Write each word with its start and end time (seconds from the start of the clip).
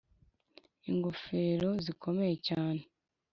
ingofero 0.89 1.69
zikomeye 1.83 2.35
cyane 2.47 2.81